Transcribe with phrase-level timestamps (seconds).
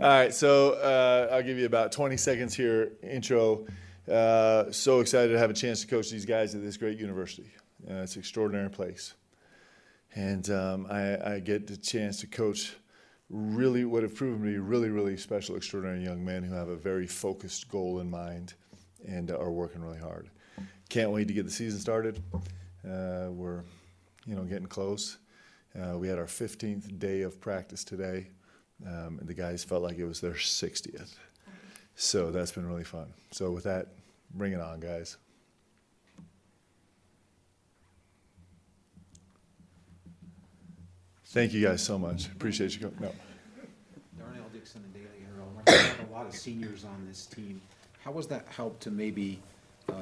[0.00, 2.92] All right, so uh, I'll give you about 20 seconds here.
[3.02, 3.66] Intro.
[4.08, 7.50] Uh, so excited to have a chance to coach these guys at this great university.
[7.90, 9.14] Uh, it's an extraordinary place,
[10.14, 12.76] and um, I, I, get the chance to coach
[13.28, 16.76] really what have proven to be really, really special, extraordinary young men who have a
[16.76, 18.54] very focused goal in mind
[19.04, 20.30] and are working really hard.
[20.88, 22.22] Can't wait to get the season started.
[22.88, 23.64] Uh, we're,
[24.26, 25.18] you know, getting close.
[25.76, 28.28] Uh, we had our 15th day of practice today,
[28.86, 31.14] um, and the guys felt like it was their 60th.
[31.94, 33.12] So that's been really fun.
[33.32, 33.88] So with that,
[34.34, 35.16] bring it on, guys.
[41.26, 42.26] Thank you guys so much.
[42.28, 42.96] Appreciate you coming.
[43.00, 43.12] No.
[44.18, 45.50] Darnell Dickson and Daily Herald.
[45.66, 47.60] We have a lot of seniors on this team.
[48.02, 49.38] How has that helped to maybe
[49.90, 49.92] uh,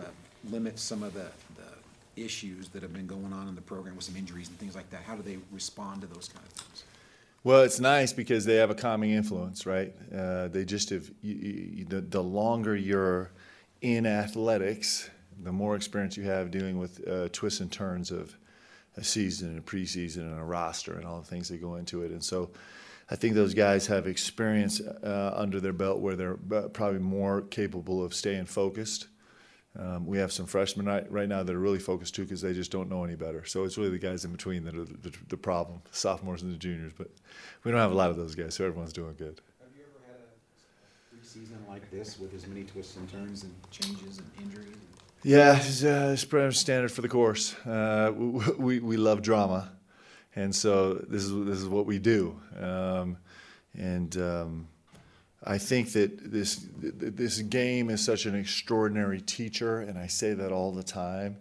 [0.50, 4.04] limit some of the, the issues that have been going on in the program with
[4.04, 5.02] some injuries and things like that?
[5.02, 6.84] How do they respond to those kind of things?
[7.46, 9.94] Well, it's nice because they have a calming influence, right?
[10.12, 11.34] Uh, they just have you,
[11.76, 13.30] you, the, the longer you're
[13.80, 15.08] in athletics,
[15.44, 18.36] the more experience you have dealing with uh, twists and turns of
[18.96, 22.02] a season and a preseason and a roster and all the things that go into
[22.02, 22.10] it.
[22.10, 22.50] And so
[23.12, 27.42] I think those guys have experience uh, under their belt where they're uh, probably more
[27.42, 29.06] capable of staying focused.
[29.78, 32.54] Um, we have some freshmen right, right, now that are really focused too because they
[32.54, 33.44] just don't know any better.
[33.44, 36.52] So it's really the guys in between that are the, the, the, problem, sophomores and
[36.52, 36.92] the juniors.
[36.96, 37.10] But
[37.62, 39.40] we don't have a lot of those guys, so everyone's doing good.
[39.60, 43.54] Have you ever had a preseason like this with as many twists and turns and
[43.70, 44.76] changes and injuries?
[45.22, 47.54] Yeah, it's, uh, it's pretty much standard for the course.
[47.66, 49.72] Uh, we, we love drama,
[50.34, 52.40] and so this is this is what we do.
[52.58, 53.18] Um,
[53.74, 54.68] and um,
[55.46, 60.52] I think that this this game is such an extraordinary teacher, and I say that
[60.52, 61.36] all the time.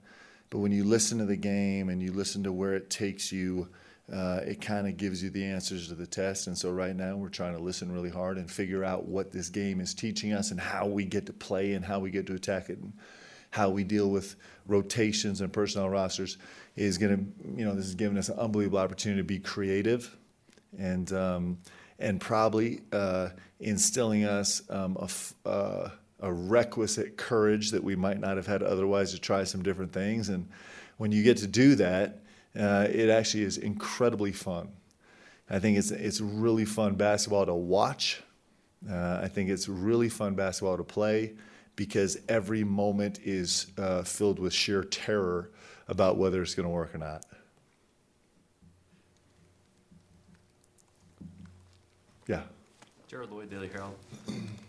[0.51, 3.67] But when you listen to the game and you listen to where it takes you,
[4.13, 6.45] uh, it kind of gives you the answers to the test.
[6.45, 9.49] And so right now we're trying to listen really hard and figure out what this
[9.49, 12.35] game is teaching us and how we get to play and how we get to
[12.35, 12.77] attack it.
[12.77, 12.93] And,
[13.55, 14.35] how we deal with
[14.67, 16.37] rotations and personnel rosters
[16.75, 20.13] is going to, you know, this is giving us an unbelievable opportunity to be creative
[20.77, 21.57] and, um,
[21.99, 23.29] and probably uh,
[23.59, 25.89] instilling us um, a, uh,
[26.19, 30.29] a requisite courage that we might not have had otherwise to try some different things.
[30.29, 30.47] And
[30.97, 32.19] when you get to do that,
[32.57, 34.69] uh, it actually is incredibly fun.
[35.49, 38.21] I think it's, it's really fun basketball to watch.
[38.89, 41.33] Uh, I think it's really fun basketball to play
[41.75, 45.51] because every moment is uh, filled with sheer terror
[45.87, 47.25] about whether it's going to work or not.
[52.27, 52.41] Yeah.
[53.07, 53.95] Jared Lloyd, Daily Herald.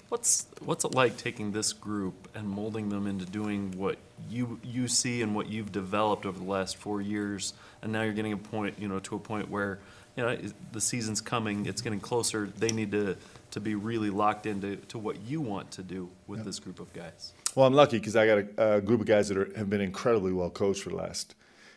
[0.08, 3.98] What's what's it like taking this group and molding them into doing what
[4.30, 8.12] you you see and what you've developed over the last four years, and now you're
[8.12, 9.80] getting a point, you know, to a point where
[10.16, 10.36] you know
[10.72, 12.48] the season's coming, it's getting closer.
[12.56, 13.16] They need to
[13.50, 16.92] to be really locked into to what you want to do with this group of
[16.92, 17.32] guys?
[17.54, 19.80] Well, I'm lucky because I got a, a, group of guys that are, have been
[19.80, 21.34] incredibly well coached for the last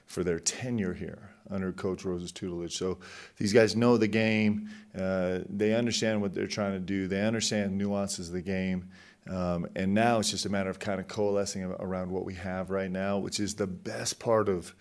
[0.10, 2.76] for their tenure here under Coach Rose's tutelage.
[2.76, 2.98] So
[3.38, 4.70] these guys know the game.
[5.00, 7.08] Uh, they understand what they're trying to do.
[7.08, 8.90] They understand nuances of the game.
[9.30, 12.72] Um, and now it's just a matter of kind of coalescing around what we have
[12.72, 14.76] right now, which is the best part of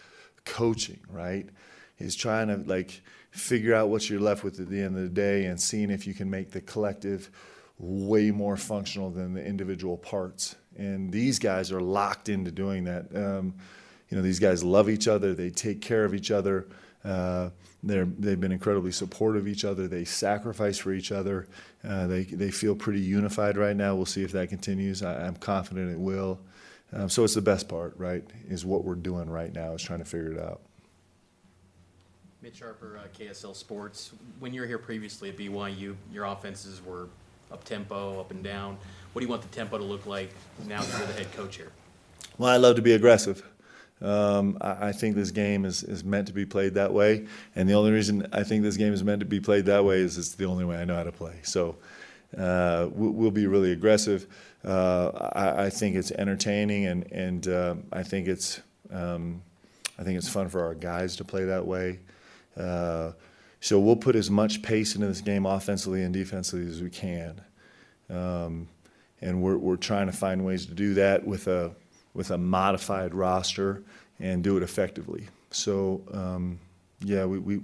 [0.46, 1.46] coaching, right?
[1.98, 5.08] Is trying to like figure out what you're left with at the end of the
[5.10, 7.30] day and seeing if you can make the collective
[7.78, 10.56] way more functional than the individual parts.
[10.78, 13.14] And these guys are locked into doing that.
[13.14, 13.54] Um,
[14.08, 15.34] you know, these guys love each other.
[15.34, 16.66] They take care of each other.
[17.04, 17.50] Uh,
[17.82, 19.86] they're, they've been incredibly supportive of each other.
[19.86, 21.46] They sacrifice for each other.
[21.86, 23.94] Uh, they, they feel pretty unified right now.
[23.94, 25.02] We'll see if that continues.
[25.02, 26.40] I, am confident it will.
[26.92, 28.24] Um, so it's the best part, right?
[28.48, 30.60] Is what we're doing right now is trying to figure it out.
[32.42, 34.12] Mitch Harper, uh, KSL Sports.
[34.38, 37.08] When you were here previously at BYU, your offenses were
[37.52, 38.78] up tempo, up and down.
[39.12, 40.30] What do you want the tempo to look like
[40.66, 41.72] now that you're the head coach here?
[42.38, 43.44] Well, I love to be aggressive.
[44.00, 47.26] Um, I, I, think this game is, is meant to be played that way,
[47.56, 49.98] and the only reason I think this game is meant to be played that way
[49.98, 51.34] is it's the only way I know how to play.
[51.42, 51.74] So
[52.36, 54.26] uh, we'll, we'll, be really aggressive.
[54.64, 58.60] Uh, I, I, think it's entertaining, and and uh, I think it's
[58.92, 59.42] um,
[59.98, 61.98] I think it's fun for our guys to play that way.
[62.56, 63.12] Uh,
[63.60, 67.40] so we'll put as much pace into this game offensively and defensively as we can.
[68.08, 68.68] Um,
[69.20, 71.72] and we're, we're trying to find ways to do that with a,
[72.14, 73.82] with a modified roster
[74.20, 75.28] and do it effectively.
[75.50, 76.58] So, um,
[77.00, 77.60] yeah, we, we,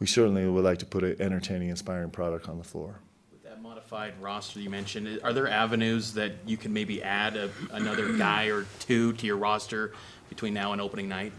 [0.00, 2.96] we certainly would like to put an entertaining, inspiring product on the floor.
[3.30, 7.50] With that modified roster you mentioned, are there avenues that you can maybe add a,
[7.72, 9.92] another guy or two to your roster
[10.28, 11.32] between now and opening night?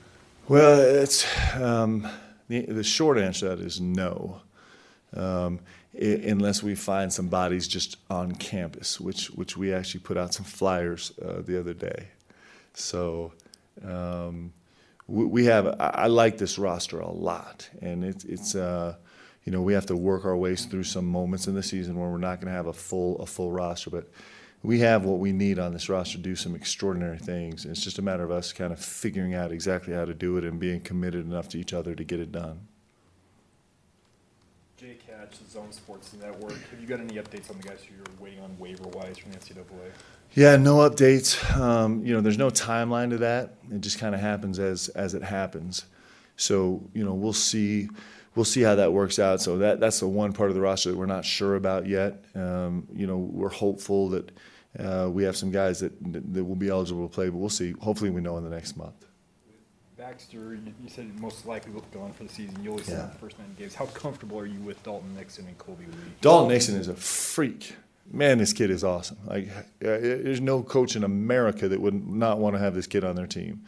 [0.48, 2.08] Well, it's um,
[2.48, 4.42] the, the short answer to that is no.
[5.16, 5.60] um,
[5.96, 10.34] i- unless we find some bodies just on campus, which which we actually put out
[10.34, 12.10] some flyers uh, the other day.
[12.76, 13.34] So
[13.84, 14.54] um,
[15.08, 15.68] we, we have.
[15.80, 18.56] I, I like this roster a lot, and it's it's.
[18.56, 18.96] Uh,
[19.44, 22.10] you know, we have to work our ways through some moments in the season where
[22.10, 24.10] we're not going to have a full a full roster, but
[24.64, 27.64] we have what we need on this roster to do some extraordinary things.
[27.64, 30.38] And it's just a matter of us kind of figuring out exactly how to do
[30.38, 32.62] it and being committed enough to each other to get it done.
[34.78, 36.60] Jake Hatch, the Zone Sports Network.
[36.70, 39.32] Have you got any updates on the guys who you're waiting on waiver wise from
[39.32, 39.64] the NCAA?
[40.34, 41.58] Yeah, no updates.
[41.58, 43.56] Um, you know, there's no timeline to that.
[43.72, 45.86] It just kind of happens as as it happens.
[46.36, 47.88] So you know, we'll see.
[48.36, 49.40] We'll see how that works out.
[49.40, 52.26] So that that's the one part of the roster that we're not sure about yet.
[52.36, 54.32] Um, you know, we're hopeful that
[54.78, 55.94] uh, we have some guys that
[56.34, 57.72] that will be eligible to play, but we'll see.
[57.80, 59.06] Hopefully, we know in the next month.
[60.06, 62.56] Baxter, you you said most likely will go on for the season.
[62.64, 63.04] You always said Yeah.
[63.06, 63.74] in the first nine games.
[63.74, 66.12] How comfortable are you with Dalton Nixon and Kolby Lee?
[66.22, 67.76] Dalton Nixon is a freak.
[68.12, 69.18] Man, this kid is awesome.
[69.26, 73.04] Like, uh, there's no coach in America that would not want to have this kid
[73.04, 73.64] on their team.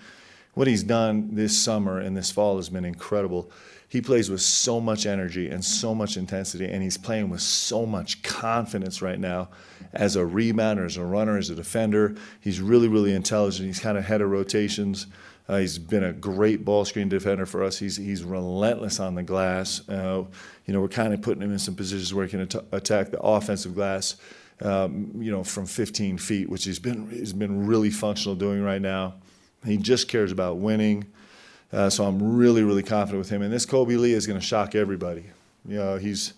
[0.54, 3.50] What he's done this summer and this fall has been incredible.
[3.90, 7.84] He plays with so much energy and so much intensity, and he's playing with so
[7.88, 9.50] much confidence right now
[9.92, 12.14] as a rebounder, as a runner, as a defender.
[12.40, 13.66] He's really, really intelligent.
[13.66, 15.08] He's kind of head of rotations.
[15.50, 17.80] Uh, he's been a great ball screen defender for us.
[17.80, 19.88] He's he's relentless on the glass.
[19.88, 20.26] Uh,
[20.66, 23.12] you know, we're kind of putting him in some positions where he can at- attack
[23.12, 24.16] the offensive glass.
[24.60, 28.82] Um, you know, from 15 feet, which he's been he's been really functional doing right
[28.82, 29.16] now.
[29.66, 31.06] He just cares about winning.
[31.72, 33.42] Uh, so I'm really, really confident with him.
[33.42, 35.26] And this Kolby Lee is going to shock everybody.
[35.68, 36.34] You know, he's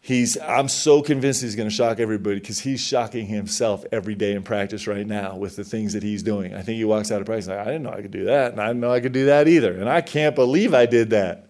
[0.00, 0.38] he's.
[0.38, 4.42] I'm so convinced he's going to shock everybody because he's shocking himself every day in
[4.42, 6.54] practice right now with the things that he's doing.
[6.54, 8.52] I think he walks out of practice like, I didn't know I could do that,
[8.52, 11.10] and I didn't know I could do that either, and I can't believe I did
[11.10, 11.46] that.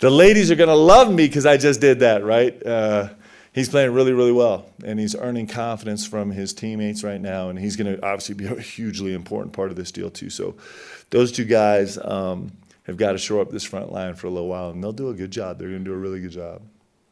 [0.00, 2.66] The ladies are going to love me because I just did that, right?
[2.66, 3.10] Uh,
[3.52, 7.58] he's playing really, really well, and he's earning confidence from his teammates right now, and
[7.58, 10.30] he's going to obviously be a hugely important part of this deal too.
[10.30, 10.56] So,
[11.10, 12.52] those two guys um,
[12.84, 15.08] have got to show up this front line for a little while, and they'll do
[15.08, 15.58] a good job.
[15.58, 16.62] They're going to do a really good job.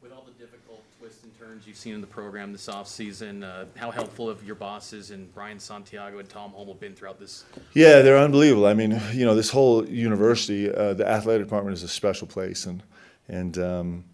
[0.02, 3.66] With all the difficult twists and turns you've seen in the program this offseason, uh,
[3.76, 7.44] how helpful have your bosses and Brian Santiago and Tom Holmoe been throughout this?
[7.74, 8.66] Yeah, they're unbelievable.
[8.66, 12.64] I mean, you know, this whole university, uh, the athletic department is a special place,
[12.64, 12.82] and
[13.28, 14.04] and um,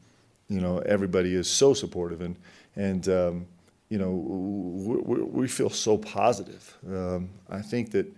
[0.48, 2.36] you know everybody is so supportive, and
[2.74, 3.46] and um,
[3.88, 6.76] you know we, we, we feel so positive.
[6.88, 8.12] Um, I think that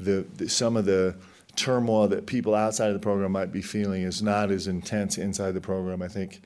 [0.00, 1.14] the, the some of the
[1.54, 5.52] turmoil that people outside of the program might be feeling is not as intense inside
[5.52, 6.02] the program.
[6.02, 6.42] I think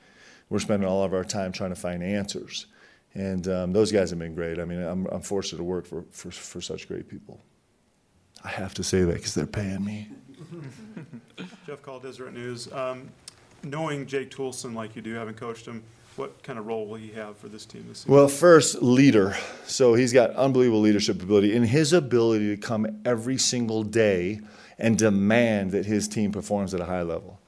[0.51, 2.67] we're spending all of our time trying to find answers,
[3.15, 4.59] and um, those guys have been great.
[4.59, 7.41] I mean, I'm, I'm fortunate to work for, for for such great people.
[8.43, 10.09] I have to say that because they're paying me.
[11.65, 12.71] Jeff Call, Deseret News.
[12.71, 13.09] Um,
[13.63, 15.83] Knowing Jake Toolson like you do, having coached him,
[16.15, 18.13] what kind of role will he have for this team this season?
[18.13, 19.37] Well, first, leader.
[19.65, 24.39] So he's got unbelievable leadership ability and his ability to come every single day
[24.79, 27.39] and demand that his team performs at a high level.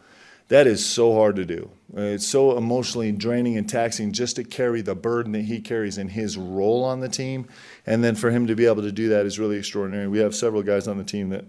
[0.49, 1.69] That is so hard to do.
[1.95, 6.09] It's so emotionally draining and taxing just to carry the burden that he carries in
[6.09, 7.47] his role on the team.
[7.85, 10.07] And then for him to be able to do that is really extraordinary.
[10.07, 11.45] We have several guys on the team that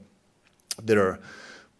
[0.82, 1.20] that are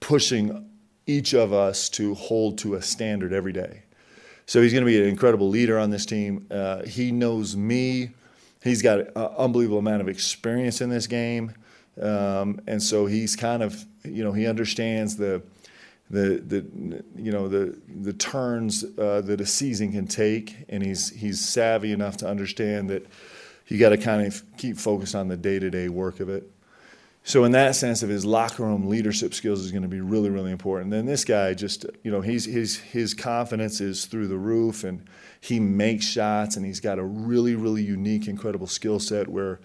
[0.00, 0.70] pushing
[1.06, 3.82] each of us to hold to a standard every day.
[4.46, 6.46] So he's going to be an incredible leader on this team.
[6.50, 8.10] Uh, he knows me.
[8.62, 11.52] He's got an unbelievable amount of experience in this game,
[12.00, 15.42] um, and so he's kind of, you know, he understands the,
[16.10, 21.10] the, the, you know, the the turns uh, that a season can take, and he's
[21.10, 23.06] he's savvy enough to understand that
[23.68, 26.50] you got to kind of keep focused on the day to day work of it.
[27.26, 30.28] So in that sense of his locker room leadership skills is going to be really,
[30.28, 30.90] really important.
[30.90, 35.08] Then this guy just, you know, he's his his confidence is through the roof, and
[35.40, 39.58] he makes shots, and he's got a really, really unique, incredible skill set where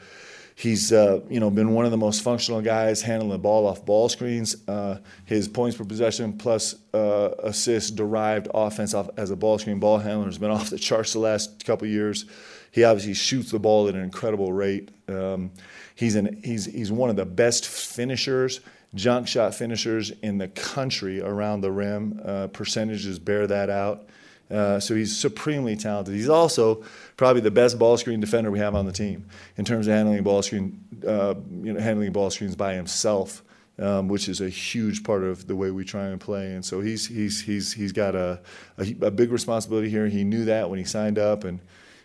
[0.59, 3.85] he's, uh, you know, been one of the most functional guys handling the ball off
[3.85, 4.57] ball screens.
[4.67, 9.79] Uh, his points per possession plus uh, assists derived offense off as a ball screen
[9.79, 12.25] ball handler has been off the charts the last couple years.
[12.71, 14.91] He obviously shoots the ball at an incredible rate.
[15.07, 15.51] Um,
[15.95, 18.59] he's an he's he's one of the best finishers,
[18.93, 22.19] junk shot finishers in the country around the rim.
[22.23, 24.09] Uh, percentages bear that out.
[24.49, 26.15] Uh, so he's supremely talented.
[26.15, 26.83] He's also
[27.17, 29.27] probably the best ball screen defender we have on the team
[29.57, 33.43] in terms of handling ball screen, uh, you know, handling ball screens by himself,
[33.77, 36.47] um, which is a huge part of the way we try and play.
[36.53, 38.41] And so he's he's he's he's got a,
[38.79, 40.07] a, a big responsibility here.
[40.07, 41.59] He knew that when he signed up, and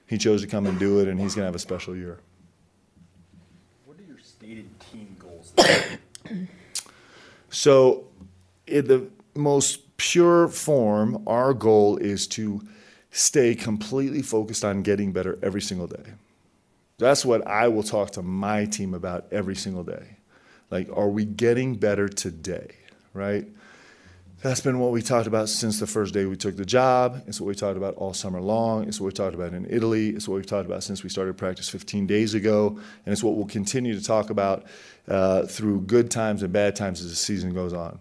[0.06, 1.08] he chose to come and do it.
[1.08, 2.18] And he's going to have a special year.
[3.86, 5.52] What are your stated team goals?
[7.50, 8.08] So,
[8.66, 12.60] the most pure form, our goal is to
[13.10, 16.12] stay completely focused on getting better every single day.
[16.98, 20.18] That's what I will talk to my team about every single day.
[20.70, 22.68] Like, are we getting better today?
[23.14, 23.46] Right?
[24.42, 27.24] That's been what we talked about since the first day we took the job.
[27.26, 28.86] It's what we talked about all summer long.
[28.86, 30.10] It's what we talked about in Italy.
[30.10, 32.78] It's what we've talked about since we started practice 15 days ago.
[33.06, 34.66] And it's what we'll continue to talk about
[35.08, 38.00] uh, through good times and bad times as the season goes on.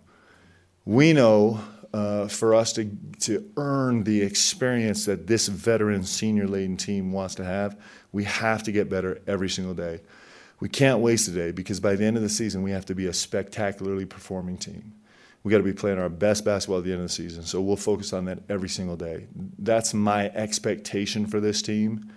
[0.85, 1.61] We know
[1.93, 7.35] uh, for us to, to earn the experience that this veteran senior laden team wants
[7.35, 7.79] to have,
[8.11, 10.01] we have to get better every single day.
[10.59, 12.95] We can't waste a day because by the end of the season, we have to
[12.95, 14.93] be a spectacularly performing team
[15.43, 17.43] we got to be playing our best basketball at the end of the season.
[17.43, 19.27] So we'll focus on that every single day.
[19.59, 22.11] That's my expectation for this team.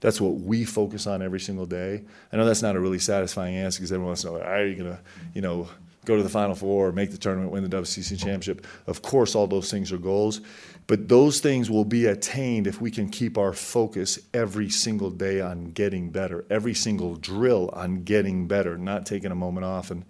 [0.00, 2.04] That's what we focus on every single day.
[2.32, 4.76] I know that's not a really satisfying answer because everyone wants to know, are you
[4.76, 4.98] going to,
[5.34, 5.68] you know,
[6.10, 8.66] go to the Final Four, make the tournament, win the WCC championship?
[8.86, 10.40] Of course, all those things are goals,
[10.86, 15.40] but those things will be attained if we can keep our focus every single day
[15.40, 20.04] on getting better, every single drill on getting better, not taking a moment off and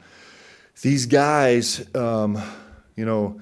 [0.83, 2.41] these guys, um,
[2.97, 3.41] you know,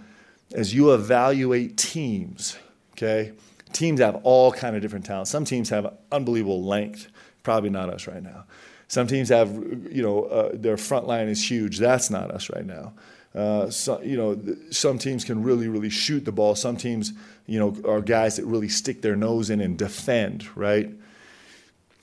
[0.53, 2.59] as you evaluate teams,
[2.93, 3.33] okay,
[3.73, 5.31] teams have all kind of different talents.
[5.31, 7.09] Some teams have unbelievable length.
[7.43, 8.45] Probably not us right now.
[8.89, 9.53] Some teams have,
[9.91, 11.79] you know, uh, their front line is huge.
[11.79, 12.95] That's not us right now.
[13.35, 14.41] Uh, so, you know,
[14.71, 16.55] some teams can really, really shoot the ball.
[16.55, 17.13] Some teams,
[17.47, 20.91] you know, are guys that really stick their nose in and defend, right?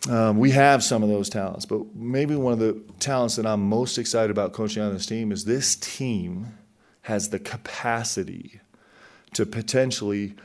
[0.08, 3.68] Um, we have some of those talents, but maybe one of the talents that I'm
[3.68, 6.56] most excited about coaching on this team is this team
[7.02, 8.62] has the capacity
[9.34, 10.36] to potentially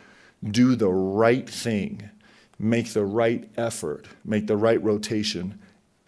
[0.42, 2.08] do the right thing,
[2.58, 5.58] make the right effort, make the right rotation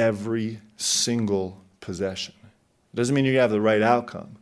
[0.02, 2.34] every single possession.
[2.92, 4.36] It doesn't mean to have the right outcome,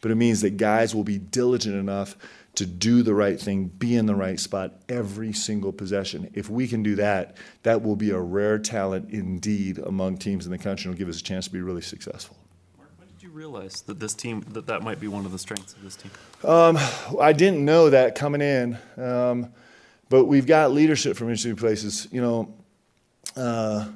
[0.00, 2.16] but it means that guys will be diligent enough
[2.54, 6.30] to do the right thing, be in the right spot every single possession.
[6.34, 10.52] If we can do that, that will be a rare talent indeed among teams in
[10.52, 12.36] the country and will give us a chance to be really successful.
[12.78, 15.38] Mark, when did you realize that this team, that that might be one of the
[15.38, 16.10] strengths of this team?
[16.44, 16.78] Um,
[17.20, 19.52] I didn't know that coming in, um,
[20.08, 22.08] but we've got leadership from interesting places.
[22.10, 22.54] You know,
[23.36, 23.86] uh,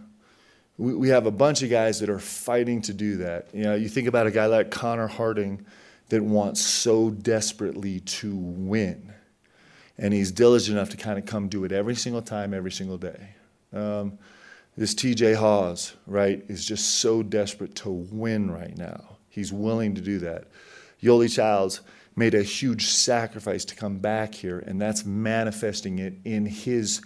[0.78, 3.48] we, we have a bunch of guys that are fighting to do that.
[3.52, 5.64] You know, you think about a guy like Connor Harding
[6.08, 9.12] that wants so desperately to win.
[9.98, 12.98] And he's diligent enough to kind of come do it every single time, every single
[12.98, 13.30] day.
[13.72, 14.18] Um,
[14.76, 19.16] this TJ Haws, right, is just so desperate to win right now.
[19.30, 20.48] He's willing to do that.
[21.02, 21.80] Yoeli Childs
[22.14, 27.00] made a huge sacrifice to come back here, and that's manifesting it in his,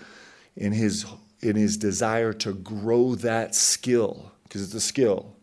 [0.56, 1.06] in his,
[1.40, 5.34] in his desire to grow that skill, because it's a skill.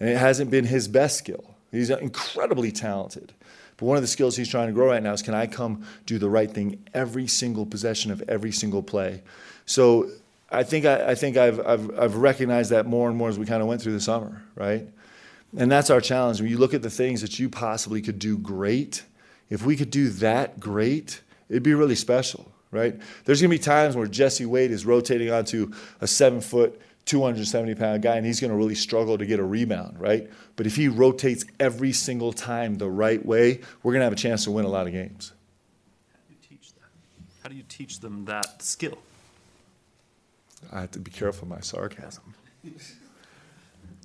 [0.00, 1.54] And it hasn't been his best skill.
[1.70, 3.32] He's incredibly talented.
[3.76, 5.84] But one of the skills he's trying to grow right now is can I come
[6.06, 9.22] do the right thing every single possession of every single play?
[9.66, 10.10] So
[10.50, 13.46] I think, I, I think I've, I've, I've recognized that more and more as we
[13.46, 14.88] kind of went through the summer, right?
[15.56, 16.40] And that's our challenge.
[16.40, 19.04] When you look at the things that you possibly could do great,
[19.48, 22.98] if we could do that great, it'd be really special, right?
[23.24, 27.74] There's going to be times where Jesse Wade is rotating onto a seven foot 270
[27.74, 30.30] pound guy and he's going to really struggle to get a rebound, right?
[30.56, 34.16] But if he rotates every single time the right way, we're going to have a
[34.16, 35.32] chance to win a lot of games.
[36.12, 37.42] How do you teach that?
[37.42, 38.98] How do you teach them that skill?
[40.72, 42.34] I have to be careful of my sarcasm.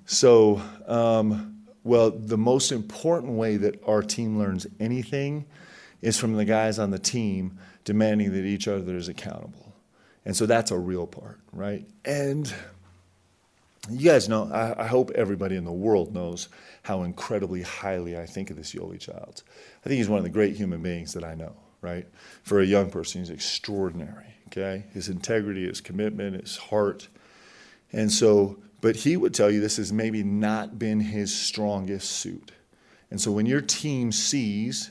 [0.06, 5.46] So, um, well, the most important way that our team learns anything
[6.04, 9.72] is from the guys on the team demanding that each other is accountable.
[10.26, 11.86] And so that's a real part, right?
[12.04, 12.52] And
[13.88, 16.48] you guys know, I, I, hope everybody in the world knows
[16.82, 19.44] how incredibly highly I think of this Yoeli Childs.
[19.84, 22.06] I think he's one of the great human beings that I know, right?
[22.42, 24.84] For a young person, he's extraordinary, okay?
[24.92, 27.08] His integrity, his commitment, his heart.
[27.92, 32.52] And so, but he would tell you this has maybe not been his strongest suit.
[33.10, 34.90] And so when your team sees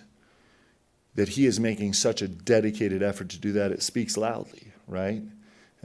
[1.16, 5.22] that he is making such a dedicated effort to do that, it speaks loudly, right?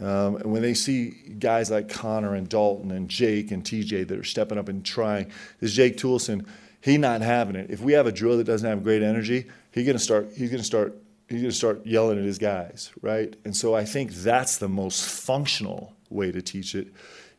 [0.01, 4.19] Um, and when they see guys like Connor and Dalton and Jake and TJ that
[4.19, 5.31] are stepping up and trying,
[5.61, 6.47] this Jake Toolson,
[6.81, 7.71] he not having it.
[7.71, 10.31] If we have a drill that doesn't have great energy, he's gonna start.
[10.37, 10.97] He's gonna start.
[11.29, 13.35] He's gonna start yelling at his guys, right?
[13.45, 16.89] And so I think that's the most functional way to teach it,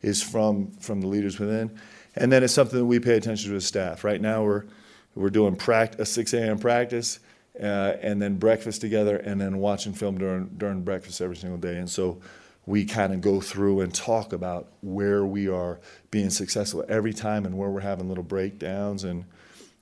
[0.02, 1.70] is from from the leaders within,
[2.14, 4.04] and then it's something that we pay attention to as staff.
[4.04, 4.64] Right now we're
[5.14, 6.58] we're doing pract- a 6 a.m.
[6.58, 7.18] practice.
[7.58, 11.76] Uh, and then breakfast together, and then watching film during during breakfast every single day.
[11.76, 12.20] And so
[12.64, 15.80] we kind of go through and talk about where we are
[16.10, 19.24] being successful every time and where we're having little breakdowns and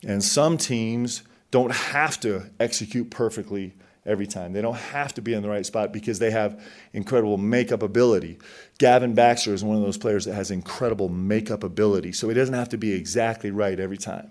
[0.06, 3.74] and some teams don't have to execute perfectly
[4.06, 4.52] every time.
[4.52, 8.38] They don't have to be in the right spot because they have incredible makeup ability.
[8.78, 12.54] Gavin Baxter is one of those players that has incredible makeup ability, so he doesn't
[12.54, 14.30] have to be exactly right every time.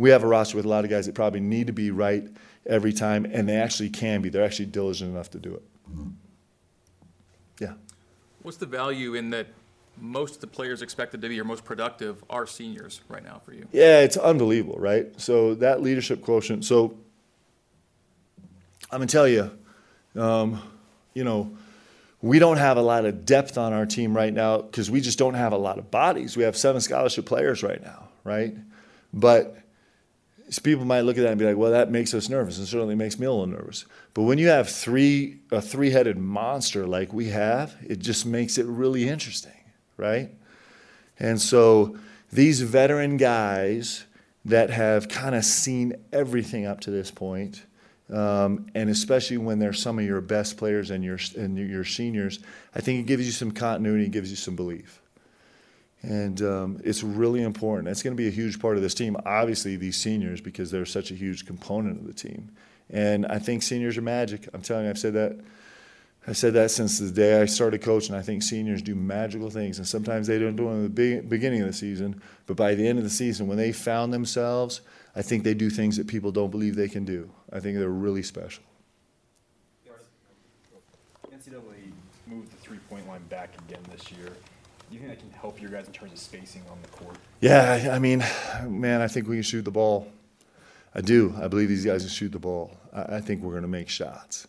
[0.00, 2.26] We have a roster with a lot of guys that probably need to be right
[2.64, 4.30] every time, and they actually can be.
[4.30, 5.62] They're actually diligent enough to do it.
[7.60, 7.74] Yeah.
[8.40, 9.48] What's the value in that
[9.98, 13.52] most of the players expected to be your most productive are seniors right now for
[13.52, 13.68] you?
[13.72, 15.08] Yeah, it's unbelievable, right?
[15.20, 16.64] So that leadership quotient.
[16.64, 16.96] So
[18.90, 19.50] I'm gonna tell you,
[20.16, 20.62] um,
[21.12, 21.54] you know,
[22.22, 25.18] we don't have a lot of depth on our team right now because we just
[25.18, 26.38] don't have a lot of bodies.
[26.38, 28.56] We have seven scholarship players right now, right?
[29.12, 29.58] But
[30.58, 32.94] people might look at that and be like, "Well, that makes us nervous," and certainly
[32.94, 33.84] makes me a little nervous.
[34.14, 38.66] But when you have three a three-headed monster like we have, it just makes it
[38.66, 39.52] really interesting,
[39.96, 40.30] right?
[41.18, 41.96] And so
[42.32, 44.04] these veteran guys
[44.44, 47.62] that have kind of seen everything up to this point,
[48.12, 52.40] um, and especially when they're some of your best players and your and your seniors,
[52.74, 54.99] I think it gives you some continuity, it gives you some belief.
[56.02, 57.88] And um, it's really important.
[57.88, 59.16] It's going to be a huge part of this team.
[59.26, 62.50] Obviously, these seniors, because they're such a huge component of the team.
[62.88, 64.48] And I think seniors are magic.
[64.54, 65.38] I'm telling you, I've said that.
[66.26, 68.14] I said that since the day I started coaching.
[68.14, 71.20] I think seniors do magical things, and sometimes they don't do it in the be-
[71.20, 74.82] beginning of the season, but by the end of the season, when they found themselves,
[75.16, 77.30] I think they do things that people don't believe they can do.
[77.52, 78.62] I think they're really special.
[81.32, 81.90] NCAA
[82.26, 84.28] moved the three-point line back again this year.
[84.90, 87.14] Do you think that can help your guys in terms of spacing on the court?
[87.40, 88.24] Yeah, I mean,
[88.66, 90.10] man, I think we can shoot the ball.
[90.92, 91.32] I do.
[91.40, 92.76] I believe these guys can shoot the ball.
[92.92, 94.48] I, I think we're going to make shots.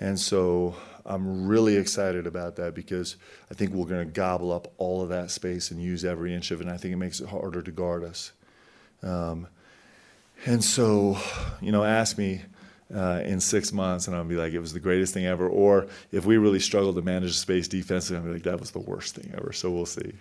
[0.00, 3.16] And so I'm really excited about that because
[3.50, 6.50] I think we're going to gobble up all of that space and use every inch
[6.50, 6.64] of it.
[6.64, 8.32] And I think it makes it harder to guard us.
[9.02, 9.46] Um,
[10.46, 11.18] and so,
[11.60, 12.40] you know, ask me
[12.94, 15.48] uh, in six months, and I'll be like, it was the greatest thing ever.
[15.48, 18.80] Or if we really struggle to manage space defensively, I'll be like, that was the
[18.80, 19.52] worst thing ever.
[19.52, 20.12] So we'll see.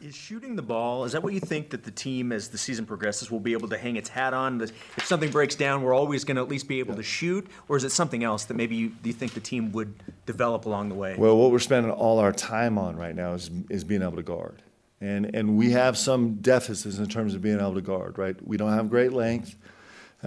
[0.00, 2.84] Is shooting the ball, is that what you think that the team, as the season
[2.84, 4.58] progresses, will be able to hang its hat on?
[4.58, 7.46] That If something breaks down, we're always going to at least be able to shoot?
[7.68, 9.94] Or is it something else that maybe you, do you think the team would
[10.26, 11.14] develop along the way?
[11.16, 14.24] Well, what we're spending all our time on right now is, is being able to
[14.24, 14.60] guard.
[15.00, 18.36] And, and we have some deficits in terms of being able to guard, right?
[18.44, 19.56] We don't have great length.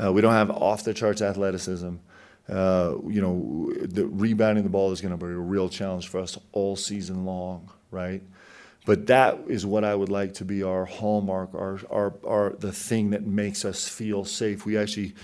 [0.01, 1.95] Uh, we don't have off the charts athleticism.
[2.47, 6.19] Uh, you know, the rebounding the ball is going to be a real challenge for
[6.19, 8.21] us all season long, right?
[8.86, 12.71] But that is what I would like to be our hallmark, our, our, our the
[12.71, 14.63] thing that makes us feel safe.
[14.63, 15.15] We actually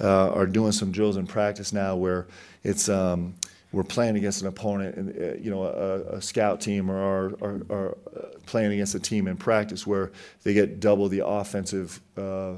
[0.00, 2.28] uh, are doing some drills in practice now where
[2.62, 3.34] it's um,
[3.72, 7.62] we're playing against an opponent, and uh, you know, a, a scout team or our,
[7.70, 10.12] our uh, playing against a team in practice where
[10.42, 12.54] they get double the offensive uh,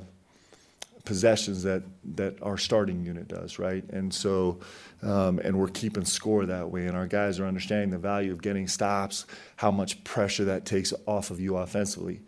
[1.04, 1.82] possessions that
[2.14, 3.84] that our starting unit does, right?
[3.90, 4.60] And so,
[5.02, 8.40] um, and we're keeping score that way, and our guys are understanding the value of
[8.40, 12.20] getting stops, how much pressure that takes off of you offensively.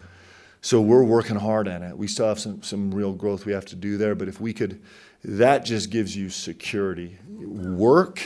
[0.60, 1.96] So we're working hard on it.
[1.96, 4.52] We still have some some real growth we have to do there, but if we
[4.52, 4.82] could,
[5.22, 7.18] that just gives you security.
[7.28, 8.20] Work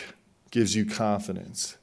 [0.51, 1.77] gives you confidence,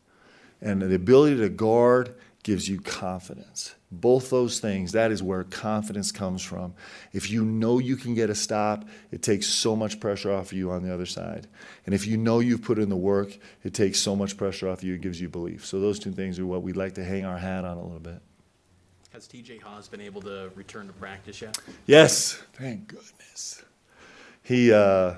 [0.61, 3.73] and the ability to guard gives you confidence.
[3.89, 6.75] Both those things, that is where confidence comes from.
[7.11, 10.53] If you know you can get a stop, it takes so much pressure off of
[10.53, 11.47] you on the other side.
[11.87, 14.83] And if you know you've put in the work, it takes so much pressure off
[14.83, 15.65] you, it gives you belief.
[15.65, 17.99] So those two things are what we'd like to hang our hat on a little
[17.99, 18.21] bit.
[19.11, 21.57] Has TJ Haws been able to return to practice yet?
[21.87, 23.65] Yes, thank goodness.
[24.43, 25.15] He, uh,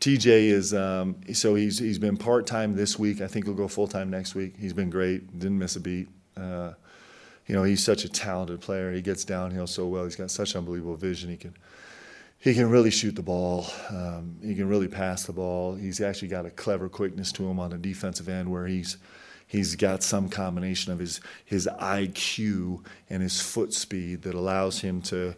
[0.00, 3.22] TJ is, um, so he's, he's been part time this week.
[3.22, 4.56] I think he'll go full time next week.
[4.58, 6.08] He's been great, didn't miss a beat.
[6.38, 6.74] Uh,
[7.46, 8.92] you know, he's such a talented player.
[8.92, 10.04] He gets downhill so well.
[10.04, 11.30] He's got such unbelievable vision.
[11.30, 11.54] He can,
[12.38, 13.66] he can really shoot the ball.
[13.88, 15.74] Um, he can really pass the ball.
[15.74, 18.98] He's actually got a clever quickness to him on the defensive end where he's,
[19.46, 25.00] he's got some combination of his, his IQ and his foot speed that allows him
[25.02, 25.34] to,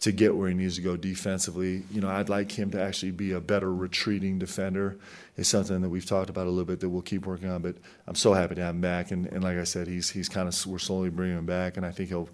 [0.00, 1.82] to get where he needs to go defensively.
[1.90, 4.98] You know, I'd like him to actually be a better retreating defender.
[5.36, 7.60] It's something that we've talked about a little bit that we'll keep working on.
[7.60, 9.10] But I'm so happy to have him back.
[9.10, 11.84] And, and like I said, he's he's kind of we're slowly bringing him back, and
[11.84, 12.30] I think he'll,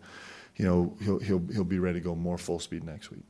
[0.57, 3.25] you know, he'll he'll he'll be ready to go more full speed next week.